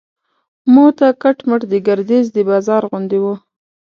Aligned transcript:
موته 0.73 1.07
کټ 1.21 1.37
مټ 1.49 1.61
د 1.71 1.73
ګردیز 1.87 2.25
د 2.35 2.37
بازار 2.49 2.81
غوندې 2.89 3.17
و. 3.23 3.25